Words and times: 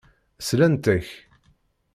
Slant-ak. 0.47 1.07